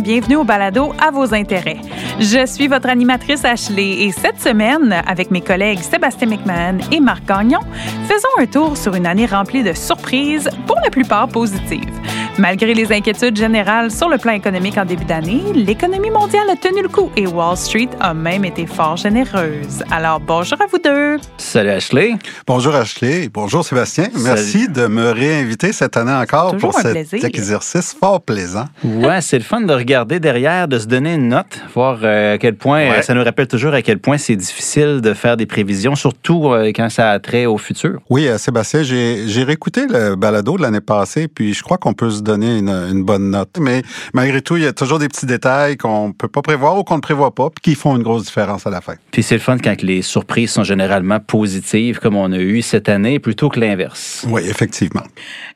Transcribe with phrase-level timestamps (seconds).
[0.00, 1.80] bienvenue au balado à vos intérêts.
[2.18, 7.24] Je suis votre animatrice Ashley et cette semaine, avec mes collègues Sébastien McMahon et Marc
[7.24, 7.60] Gagnon,
[8.06, 11.92] faisons un tour sur une année remplie de surprises, pour la plupart positives.
[12.38, 16.82] Malgré les inquiétudes générales sur le plan économique en début d'année, l'économie mondiale a tenu
[16.82, 19.82] le coup et Wall Street a même été fort généreuse.
[19.90, 21.16] Alors bonjour à vous deux.
[21.38, 22.12] Salut Ashley.
[22.46, 23.30] Bonjour Ashley.
[23.32, 24.08] Bonjour Sébastien.
[24.22, 28.66] Merci de me réinviter cette année encore pour cet exercice fort plaisant.
[28.84, 32.38] Ouais, c'est le fun de regarder derrière, de se donner une note, voir euh, à
[32.38, 35.94] quel point, ça nous rappelle toujours à quel point c'est difficile de faire des prévisions,
[35.94, 38.00] surtout euh, quand ça a trait au futur.
[38.10, 42.10] Oui, euh, Sébastien, j'ai réécouté le balado de l'année passée, puis je crois qu'on peut
[42.10, 43.58] se donner une, bonne note.
[43.60, 46.84] Mais malgré tout, il y a toujours des petits détails qu'on peut pas prévoir ou
[46.84, 48.94] qu'on ne prévoit pas, puis qui font une grosse différence à la fin.
[49.12, 52.88] Puis c'est le fun quand les surprises sont généralement positives, comme on a eu cette
[52.88, 54.26] année, plutôt que l'inverse.
[54.28, 55.04] Oui, effectivement.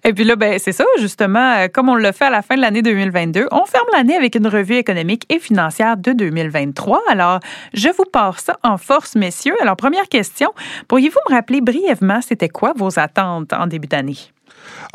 [0.04, 2.56] Et puis là, ben, c'est ça, justement, euh, comme on l'a fait à la fin
[2.56, 7.02] de l'année 2022, on ferme l'année avec une revue économique et financière de 2023.
[7.10, 7.40] Alors,
[7.74, 9.56] je vous passe ça en force, messieurs.
[9.60, 10.52] Alors, première question,
[10.88, 14.16] pourriez-vous me rappeler brièvement, c'était quoi vos attentes en début d'année?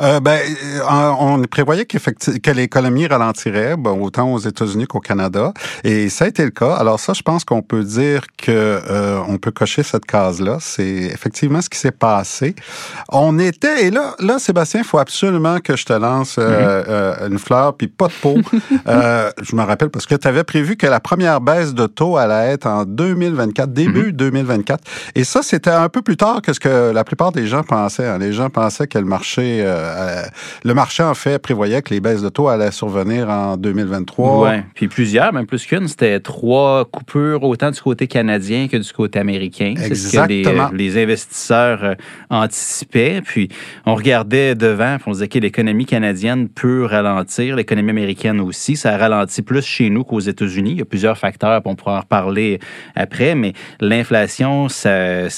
[0.02, 6.10] Euh, ben, euh, on prévoyait que l'économie ralentirait, bon, autant aux États-Unis qu'au Canada, et
[6.10, 6.74] ça a été le cas.
[6.76, 10.58] Alors ça, je pense qu'on peut dire que euh, on peut cocher cette case-là.
[10.60, 12.56] C'est effectivement ce qui s'est passé.
[13.10, 17.28] On était, et là, là, Sébastien, il faut absolument que je te lance mm-hmm.
[17.28, 18.36] une fleur puis pas de peau.
[18.86, 22.54] je me rappelle parce que tu avais prévu que la première baisse de taux allait
[22.54, 25.12] être en 2024, début 2024, mm-hmm.
[25.16, 28.08] et ça, c'était un peu plus tard que ce que la plupart des gens pensaient.
[28.08, 28.18] Hein.
[28.18, 30.24] Les gens pensaient que le marché euh,
[30.64, 34.50] le marché, en fait, prévoyait que les baisses de taux allaient survenir en 2023.
[34.50, 35.88] Oui, puis plusieurs, même plus qu'une.
[35.88, 39.74] C'était trois coupures, autant du côté canadien que du côté américain.
[39.78, 41.96] C'est ce que les, investisseurs euh,
[42.30, 43.22] anticipaient.
[43.24, 43.50] Puis
[43.86, 48.76] on regardait devant, puis on disait que l'économie canadienne peut ralentir, l'économie américaine aussi.
[48.76, 50.72] Ça ralentit plus chez nous qu'aux États-Unis.
[50.72, 52.60] Il y a plusieurs facteurs, on pourra en reparler
[52.96, 54.68] après, mais l'inflation,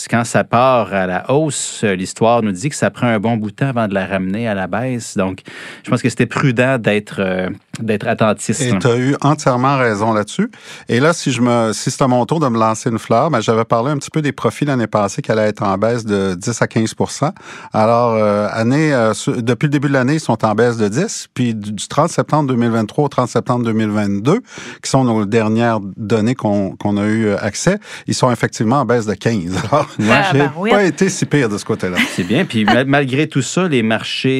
[0.09, 3.51] quand ça part à la hausse, l'histoire nous dit que ça prend un bon bout
[3.51, 5.18] de temps avant de la ramener à la baisse.
[5.18, 5.41] Donc,
[5.84, 8.62] je pense que c'était prudent d'être euh, d'être attentiste.
[8.62, 10.50] Et tu as eu entièrement raison là-dessus.
[10.90, 13.29] Et là, si je me si c'est à mon tour de me lancer une fleur,
[13.29, 16.06] ben, j'avais parlé un petit peu des profits l'année passée qui allaient être en baisse
[16.06, 17.31] de 10 à 15%
[17.73, 21.28] Alors, euh, année, euh, depuis le début de l'année, ils sont en baisse de 10.
[21.34, 24.41] Puis du 30 septembre 2023 au 30 septembre 2022,
[24.81, 29.13] qui sont nos dernières données qu'on a eu accès, ils sont effectivement en baisse de
[29.13, 29.35] 15.
[29.72, 31.97] Alors, ouais, j'ai ben pas été si pire de ce côté-là.
[32.16, 32.45] C'est bien.
[32.45, 33.97] Puis malgré tout ça, les marchés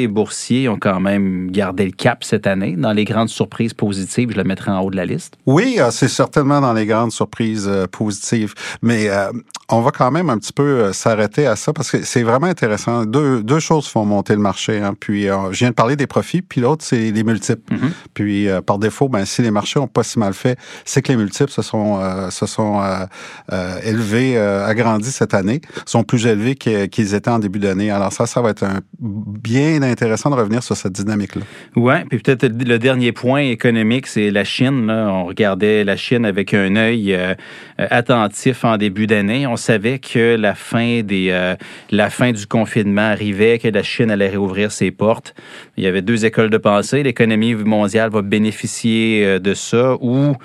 [0.08, 2.76] boursiers ont quand même gardé le cap cette année.
[2.78, 5.36] Dans les grandes surprises positives, je le mettrai en haut de la liste.
[5.46, 8.54] Oui, euh, c'est certainement dans les grandes surprises euh, positives.
[8.82, 9.32] Mais euh,
[9.70, 13.06] on va quand même un petit peu s'arrêter à ça parce que c'est vraiment intéressant.
[13.06, 14.80] Deux, deux, choses font monter le marché.
[14.80, 14.94] Hein.
[15.00, 17.74] Puis, je viens de parler des profits, puis l'autre, c'est les multiples.
[17.74, 17.92] Mm-hmm.
[18.14, 21.18] Puis, par défaut, ben, si les marchés n'ont pas si mal fait, c'est que les
[21.18, 22.82] multiples se sont, se sont
[23.84, 27.92] élevés, agrandis cette année, sont plus élevés qu'ils étaient en début d'année.
[27.92, 31.42] Alors ça, ça va être un bien intéressant de revenir sur cette dynamique-là.
[31.76, 34.90] Oui, puis peut-être le dernier point économique, c'est la Chine.
[34.90, 37.34] On regardait la Chine avec un œil euh,
[37.78, 39.48] attentif en début d'année.
[39.58, 41.56] On savait que la fin, euh,
[41.90, 45.34] la fin du confinement arrivait, que la Chine allait réouvrir ses portes.
[45.78, 47.02] Il y avait deux écoles de pensée.
[47.02, 50.36] L'économie mondiale va bénéficier euh, de ça ou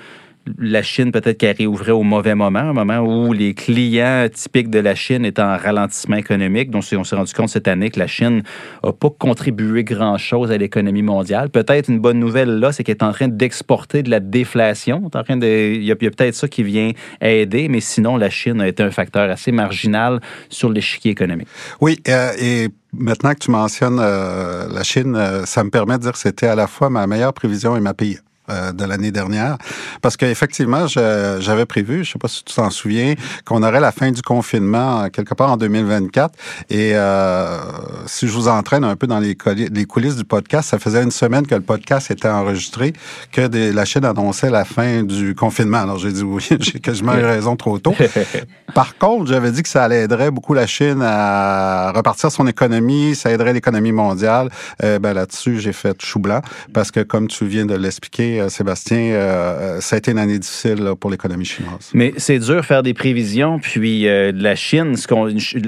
[0.57, 4.79] la Chine peut-être qu'elle réouvrait au mauvais moment, un moment où les clients typiques de
[4.79, 6.69] la Chine étaient en ralentissement économique.
[6.69, 8.43] Donc, on s'est rendu compte cette année que la Chine
[8.83, 11.49] n'a pas contribué grand-chose à l'économie mondiale.
[11.49, 15.09] Peut-être une bonne nouvelle là, c'est qu'elle est en train d'exporter de la déflation.
[15.29, 18.91] Il y a, peut-être ça qui vient aider, mais sinon, la Chine a été un
[18.91, 21.47] facteur assez marginal sur l'échiquier économique.
[21.79, 26.03] Oui, euh, et maintenant que tu mentionnes euh, la Chine, euh, ça me permet de
[26.03, 28.19] dire que c'était à la fois ma meilleure prévision et ma pire.
[28.49, 29.57] Euh, de l'année dernière.
[30.01, 33.13] Parce qu'effectivement, j'avais prévu, je ne sais pas si tu t'en souviens,
[33.45, 36.35] qu'on aurait la fin du confinement quelque part en 2024.
[36.69, 37.59] Et euh,
[38.05, 39.37] si je vous entraîne un peu dans les,
[39.71, 42.91] les, coulisses du podcast, ça faisait une semaine que le podcast était enregistré,
[43.31, 43.41] que
[43.73, 45.77] la Chine annonçait la fin du confinement.
[45.77, 47.95] Alors j'ai dit oui, j'ai quasiment eu raison trop tôt.
[48.75, 53.31] Par contre, j'avais dit que ça aiderait beaucoup la Chine à repartir son économie, ça
[53.31, 54.49] aiderait l'économie mondiale.
[54.83, 56.41] Euh, ben, Là-dessus, j'ai fait chou blanc
[56.73, 60.17] parce que comme tu viens de l'expliquer, euh, Sébastien, euh, euh, ça a été une
[60.17, 61.89] année difficile pour l'économie chinoise.
[61.93, 63.59] Mais c'est dur de faire des prévisions.
[63.59, 64.95] Puis la Chine,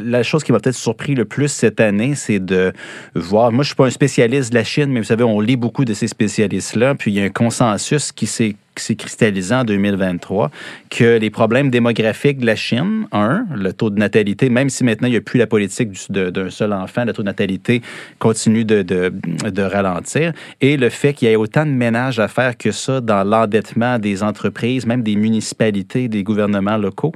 [0.05, 2.73] la chose qui m'a peut-être surpris le plus cette année, c'est de
[3.15, 3.51] voir.
[3.51, 5.85] Moi, je suis pas un spécialiste de la Chine, mais vous savez, on lit beaucoup
[5.85, 6.95] de ces spécialistes-là.
[6.95, 10.51] Puis il y a un consensus qui s'est s'est cristallisé en 2023
[10.89, 15.07] que les problèmes démographiques de la Chine, un, le taux de natalité, même si maintenant
[15.07, 17.81] il n'y a plus la politique d'un seul enfant, le taux de natalité
[18.19, 19.13] continue de, de,
[19.49, 23.01] de ralentir, et le fait qu'il y ait autant de ménages à faire que ça
[23.01, 27.13] dans l'endettement des entreprises, même des municipalités, des gouvernements locaux,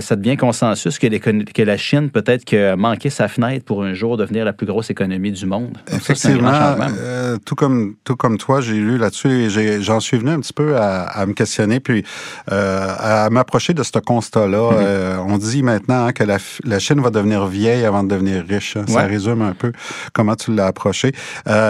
[0.00, 1.06] ça devient consensus que,
[1.52, 4.90] que la Chine peut-être que manqué sa fenêtre pour un jour devenir la plus grosse
[4.90, 5.76] économie du monde.
[5.92, 6.50] Effectivement,
[6.98, 10.52] euh, tout comme tout comme toi, j'ai lu là-dessus et j'en suis venu un petit
[10.52, 12.04] peu à, me questionner puis
[12.52, 14.58] euh, à m'approcher de ce constat-là.
[14.58, 14.86] Mm-hmm.
[14.86, 18.44] Euh, on dit maintenant hein, que la, la, Chine va devenir vieille avant de devenir
[18.48, 18.76] riche.
[18.86, 19.72] Ça résume un peu
[20.12, 21.12] comment tu l'as approché.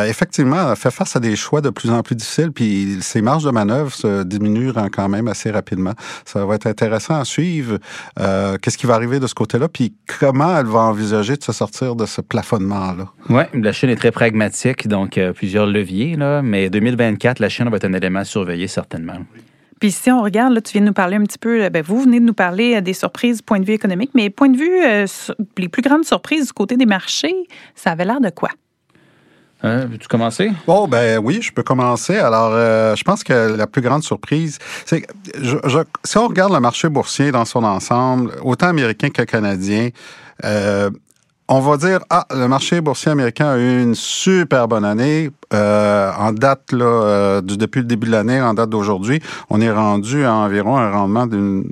[0.07, 3.45] effectivement, elle fait face à des choix de plus en plus difficiles puis ses marges
[3.45, 5.95] de manœuvre se diminuent quand même assez rapidement.
[6.25, 7.79] Ça va être intéressant à suivre.
[8.19, 11.53] Euh, qu'est-ce qui va arriver de ce côté-là, puis comment elle va envisager de se
[11.53, 13.09] sortir de ce plafonnement-là?
[13.29, 17.69] Oui, la Chine est très pragmatique, donc euh, plusieurs leviers, là, mais 2024, la Chine
[17.69, 19.19] va être un élément à surveiller certainement.
[19.81, 21.83] Puis si on regarde, là, tu viens de nous parler un petit peu, euh, ben,
[21.83, 25.37] vous venez de nous parler des surprises point de vue économique, mais point de vue,
[25.59, 27.35] les plus grandes surprises du côté des marchés,
[27.75, 28.51] ça avait l'air de quoi?
[29.67, 30.53] Hein, veux-tu commencer?
[30.69, 32.17] Oh, ben oui, je peux commencer.
[32.17, 35.13] Alors, euh, je pense que la plus grande surprise, c'est que
[36.05, 39.89] si on regarde le marché boursier dans son ensemble, autant américain que canadien,
[40.45, 40.91] euh,
[41.49, 45.31] on va dire, ah, le marché boursier américain a eu une super bonne année.
[45.55, 49.71] Euh, en date, là, euh, depuis le début de l'année, en date d'aujourd'hui, on est
[49.71, 51.69] rendu à environ un rendement d'une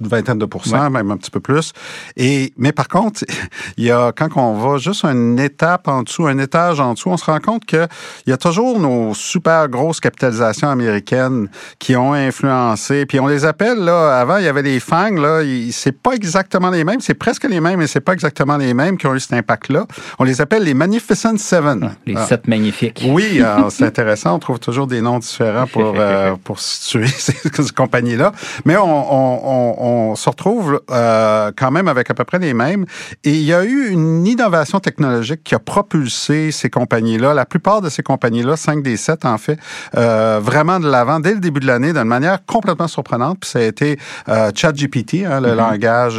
[0.00, 1.72] vingtaine de pourcents, même un petit peu plus.
[2.16, 3.24] Et, mais par contre,
[3.78, 7.08] il y a, quand on va juste une étape en dessous, un étage en dessous,
[7.08, 7.88] on se rend compte qu'il
[8.26, 11.48] y a toujours nos super grosses capitalisations américaines
[11.78, 13.06] qui ont influencé.
[13.06, 15.40] Puis on les appelle, là, avant, il y avait les FANG, là,
[15.72, 18.98] c'est pas exactement les mêmes, c'est presque les mêmes, mais c'est pas exactement les mêmes
[18.98, 19.86] qui ont eu cet impact-là.
[20.18, 21.96] On les appelle les Magnificent Seven.
[22.06, 22.26] Les ah.
[22.26, 23.05] sept magnifiques.
[23.08, 24.36] Oui, c'est intéressant.
[24.36, 27.34] On trouve toujours des noms différents pour, euh, pour situer ces,
[27.74, 28.32] compagnies-là.
[28.64, 32.86] Mais on, on, se retrouve euh, quand même avec à peu près les mêmes.
[33.24, 37.34] Et il y a eu une innovation technologique qui a propulsé ces compagnies-là.
[37.34, 39.58] La plupart de ces compagnies-là, 5 des 7 en fait,
[39.96, 43.38] euh, vraiment de l'avant dès le début de l'année d'une manière complètement surprenante.
[43.40, 45.54] Puis ça a été ChatGPT, hein, le mm-hmm.
[45.54, 46.18] langage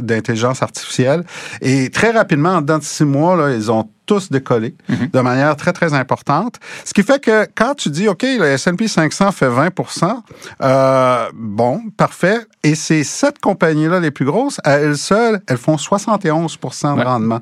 [0.00, 1.24] d'intelligence artificielle.
[1.62, 5.08] Et très rapidement, en dans six mois, là, ils ont tous décollé mhm.
[5.12, 6.60] de manière très, très importante.
[6.84, 10.22] Ce qui fait que quand tu dis, OK, le S&P 500 fait 20%
[10.62, 12.40] euh, bon, parfait.
[12.62, 17.40] Et ces sept compagnies-là, les plus grosses, à elles seules, elles font 71% de rendement.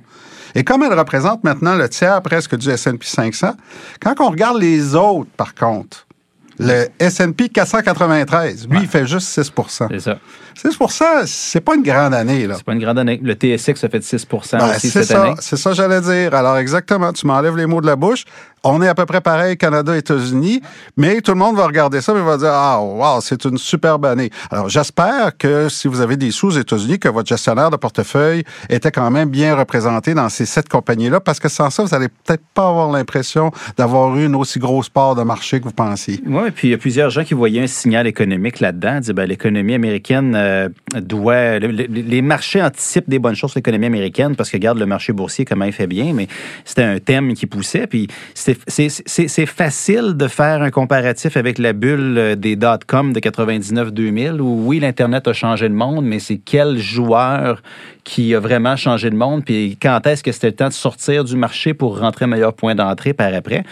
[0.55, 3.53] Et comme elles représentent maintenant le tiers presque du S&P 500,
[4.03, 6.07] quand on regarde les autres, par contre,
[6.59, 10.19] le S&P 493, lui, il fait juste 6% C'est ça.
[10.55, 12.47] 6% c'est pas une grande année.
[12.47, 12.57] là.
[12.57, 13.21] C'est pas une grande année.
[13.23, 15.35] Le TSX a fait 6 ben, aussi cette année.
[15.41, 16.35] C'est ça, j'allais dire.
[16.35, 18.25] Alors, exactement, tu m'enlèves les mots de la bouche.
[18.65, 20.61] On est à peu près pareil Canada, États-Unis,
[20.97, 24.05] mais tout le monde va regarder ça et va dire ah wow, c'est une superbe
[24.07, 24.31] année.
[24.51, 28.45] Alors j'espère que si vous avez des sous aux États-Unis, que votre gestionnaire de portefeuille
[28.69, 32.09] était quand même bien représenté dans ces sept compagnies-là, parce que sans ça, vous allez
[32.09, 36.21] peut-être pas avoir l'impression d'avoir eu une aussi grosse part de marché que vous pensiez.
[36.25, 39.27] Oui, puis il y a plusieurs gens qui voyaient un signal économique là-dedans, disaient ben,
[39.27, 44.79] l'économie américaine euh, doit, les marchés anticipent des bonnes choses l'économie américaine parce que regarde
[44.79, 46.29] le marché boursier comment il fait bien, mais
[46.65, 51.73] c'était un thème qui poussait, puis c'était c'est facile de faire un comparatif avec la
[51.73, 56.39] bulle euh, des dot-com de 99-2000 où oui, l'Internet a changé le monde, mais c'est
[56.39, 57.63] quel joueur
[58.05, 61.25] qui a vraiment changé le monde, puis quand est-ce que c'était le temps de sortir
[61.25, 63.65] du marché pour rentrer meilleur point d'entrée par après?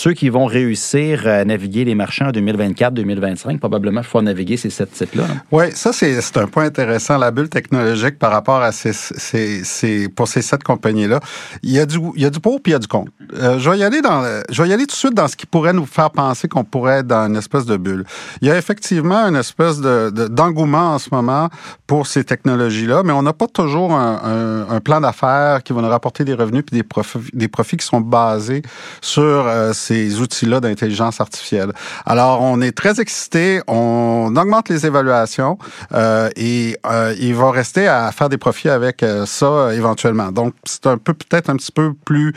[0.00, 4.70] Ceux qui vont réussir à naviguer les marchés en 2024-2025, probablement, il faut naviguer ces
[4.70, 5.24] sept sites-là.
[5.52, 10.42] Oui, ça, c'est un point intéressant, la bulle technologique par rapport à ces, pour ces
[10.42, 11.20] sept compagnies-là.
[11.62, 13.12] Il y a du, il y a du pour puis il y a du contre.
[13.34, 15.36] Euh, je, vais y aller dans, je vais y aller tout de suite dans ce
[15.36, 18.04] qui pourrait nous faire penser qu'on pourrait être dans une espèce de bulle.
[18.40, 21.50] Il y a effectivement une espèce d'engouement de, d'engouement en ce moment
[21.86, 25.88] pour ces technologies-là, mais on n'a pas toujours un, un, plan d'affaires qui va nous
[25.88, 28.62] rapporter des revenus puis des profits, des profits qui sont basés
[29.02, 31.72] sur euh, ces outils-là d'intelligence artificielle.
[32.06, 35.58] Alors, on est très excités, on augmente les évaluations
[35.92, 40.32] euh, et euh, il va rester à faire des profits avec ça éventuellement.
[40.32, 42.34] Donc, c'est un peu peut-être un petit peu plus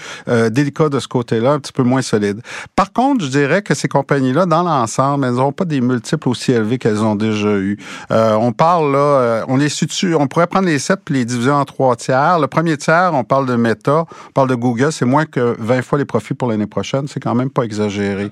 [0.50, 2.41] délicat de ce côté-là, un petit peu moins solide.
[2.75, 6.51] Par contre, je dirais que ces compagnies-là, dans l'ensemble, elles n'ont pas des multiples aussi
[6.51, 7.77] élevés qu'elles ont déjà eu.
[8.10, 11.65] on parle là, on les situe, on pourrait prendre les sept puis les diviser en
[11.65, 12.39] trois tiers.
[12.39, 15.81] Le premier tiers, on parle de Meta, on parle de Google, c'est moins que 20
[15.81, 18.29] fois les profits pour l'année prochaine c'est quand même pas exagéré.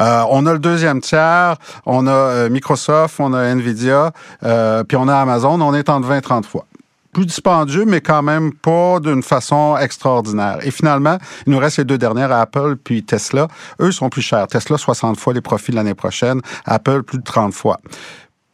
[0.00, 4.12] Euh, on a le deuxième tiers, on a euh, Microsoft, on a Nvidia,
[4.44, 6.66] euh, puis on a Amazon, on est entre 20 30 fois
[7.12, 10.58] plus dispendieux, mais quand même pas d'une façon extraordinaire.
[10.60, 13.48] Et finalement, il nous reste les deux dernières, Apple puis Tesla.
[13.80, 14.46] Eux sont plus chers.
[14.48, 16.42] Tesla, 60 fois les profits l'année prochaine.
[16.66, 17.78] Apple, plus de 30 fois.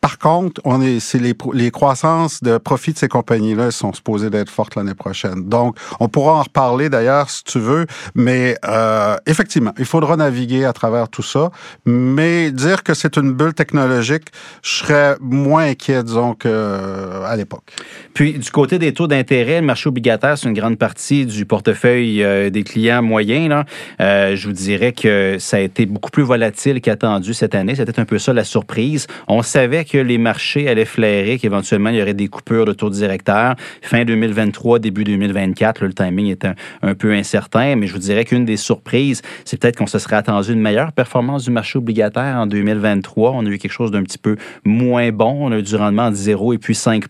[0.02, 4.50] Par contre, on est, les, les croissances de profit de ces compagnies-là sont supposées d'être
[4.50, 5.48] fortes l'année prochaine.
[5.48, 10.64] Donc, on pourra en reparler d'ailleurs si tu veux, mais euh, effectivement, il faudra naviguer
[10.64, 11.52] à travers tout ça.
[11.86, 14.24] Mais dire que c'est une bulle technologique,
[14.64, 17.72] je serais moins inquiet, disons, qu'à l'époque.
[18.12, 22.24] Puis, du côté des taux d'intérêt, le marché obligataire, c'est une grande partie du portefeuille
[22.24, 23.48] euh, des clients moyens.
[23.48, 23.64] Là.
[24.00, 27.76] Euh, je vous dirais que ça a été beaucoup plus volatile qu'attendu cette année.
[27.76, 29.06] C'était un peu ça la surprise.
[29.28, 32.72] On savait que que les marchés allaient flairer qu'éventuellement il y aurait des coupures de
[32.72, 33.56] taux directeur.
[33.82, 38.46] Fin 2023, début 2024, le timing est un, peu incertain, mais je vous dirais qu'une
[38.46, 42.46] des surprises, c'est peut-être qu'on se serait attendu une meilleure performance du marché obligataire en
[42.46, 43.32] 2023.
[43.32, 45.36] On a eu quelque chose d'un petit peu moins bon.
[45.40, 47.04] On a eu du rendement de 0 et puis 5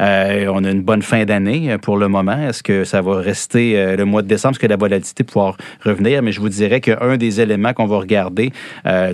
[0.00, 2.38] euh, On a une bonne fin d'année euh, pour le moment.
[2.38, 4.52] Est-ce que ça va rester euh, le mois de décembre?
[4.52, 6.22] Est-ce que la volatilité pouvoir revenir?
[6.22, 8.52] Mais je vous dirais qu'un des éléments qu'on va regarder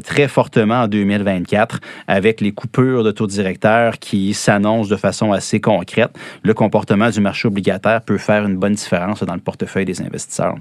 [0.04, 5.60] très fortement en 2024 avec les coupures de taux directeur qui s'annonce de façon assez
[5.60, 6.10] concrète,
[6.42, 10.54] le comportement du marché obligataire peut faire une bonne différence dans le portefeuille des investisseurs.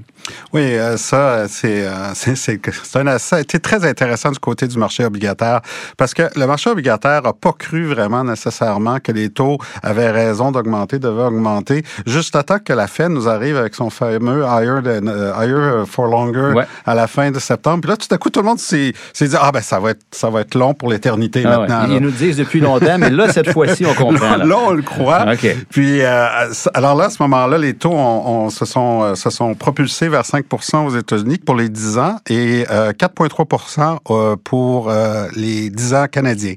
[0.53, 2.13] Oui, euh, ça, c'est euh,
[2.95, 5.61] un, ça a été très intéressant du côté du marché obligataire
[5.97, 10.51] parce que le marché obligataire n'a pas cru vraiment nécessairement que les taux avaient raison
[10.51, 14.79] d'augmenter, devaient augmenter, juste à temps que la Fed nous arrive avec son fameux higher,
[14.85, 17.81] euh, higher for longer à la fin de septembre.
[17.81, 20.03] Puis là, tout à coup, tout le monde s'est dit, ah ben ça va être,
[20.11, 23.51] ça va être long pour l'éternité ah maintenant le disent depuis longtemps, mais là, cette
[23.51, 24.37] fois-ci, on comprend.
[24.37, 24.57] Là.
[24.57, 25.25] on le croit.
[25.69, 26.27] Puis, euh,
[26.73, 30.23] alors là, à ce moment-là, les taux on, se, sont, euh, se sont propulsés vers
[30.23, 34.91] 5% aux États-Unis pour les 10 ans et 4,3% euh, pour
[35.35, 36.55] les 10 ans canadiens.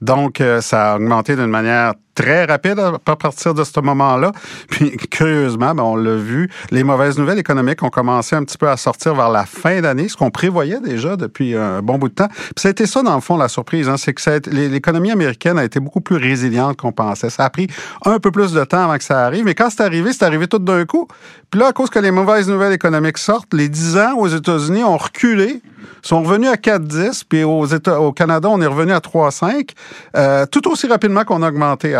[0.00, 4.32] Donc, ça a augmenté d'une manière très rapide à partir de ce moment-là.
[4.68, 8.68] Puis, curieusement, ben, on l'a vu, les mauvaises nouvelles économiques ont commencé un petit peu
[8.68, 12.14] à sortir vers la fin d'année, ce qu'on prévoyait déjà depuis un bon bout de
[12.14, 12.28] temps.
[12.28, 13.88] Puis, ça a été ça, dans le fond, la surprise.
[13.88, 17.30] Hein, c'est que l'économie américaine a été beaucoup plus résiliente qu'on pensait.
[17.30, 17.68] Ça a pris
[18.04, 20.46] un peu plus de temps avant que ça arrive, mais quand c'est arrivé, c'est arrivé
[20.46, 21.08] tout d'un coup.
[21.50, 24.84] Puis là, à cause que les mauvaises nouvelles économiques sortent, les 10 ans aux États-Unis
[24.84, 25.62] ont reculé
[26.02, 29.70] sont revenus à 4,10, puis aux États, au Canada, on est revenu à 3,5,
[30.16, 31.94] euh, tout aussi rapidement qu'on a augmenté.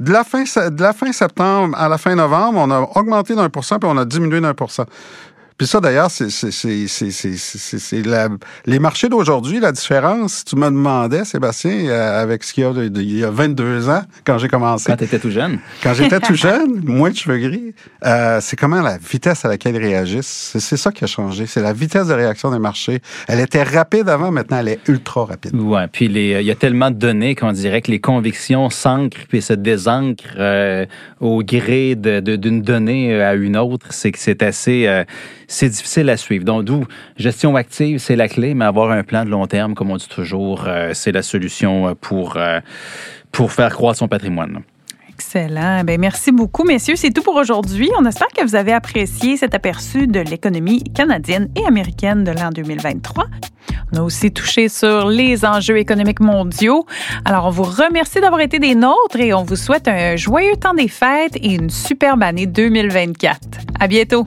[0.00, 3.48] De la, fin, de la fin septembre à la fin novembre, on a augmenté d'un
[3.48, 4.86] pour cent, puis on a diminué d'un pour cent.
[5.58, 6.28] Puis ça, d'ailleurs, c'est
[8.64, 10.44] les marchés d'aujourd'hui, la différence.
[10.44, 14.02] Tu me demandais, Sébastien, euh, avec ce qu'il y a il y a 22 ans,
[14.24, 14.86] quand j'ai commencé.
[14.86, 15.58] Quand tu étais tout jeune.
[15.82, 17.74] Quand j'étais tout jeune, moins de cheveux gris,
[18.06, 20.56] euh, c'est comment la vitesse à laquelle ils réagissent.
[20.60, 21.46] C'est ça qui a changé.
[21.46, 23.00] C'est la vitesse de réaction des marchés.
[23.26, 25.50] Elle était rapide avant, maintenant, elle est ultra rapide.
[25.54, 29.42] Oui, puis il y a tellement de données qu'on dirait que les convictions s'ancrent puis
[29.42, 30.86] se désancrent euh,
[31.18, 33.88] au gré d'une de, donnée à une autre.
[33.90, 34.86] C'est que c'est assez
[35.48, 36.44] c'est difficile à suivre.
[36.44, 36.84] Donc, d'où
[37.16, 40.08] gestion active, c'est la clé, mais avoir un plan de long terme, comme on dit
[40.08, 42.60] toujours, euh, c'est la solution pour, euh,
[43.32, 44.60] pour faire croître son patrimoine.
[45.08, 45.82] Excellent.
[45.82, 46.94] Bien, merci beaucoup, messieurs.
[46.94, 47.90] C'est tout pour aujourd'hui.
[47.98, 52.50] On espère que vous avez apprécié cet aperçu de l'économie canadienne et américaine de l'an
[52.50, 53.24] 2023.
[53.92, 56.86] On a aussi touché sur les enjeux économiques mondiaux.
[57.24, 60.74] Alors, on vous remercie d'avoir été des nôtres et on vous souhaite un joyeux temps
[60.74, 63.40] des fêtes et une superbe année 2024.
[63.80, 64.26] À bientôt.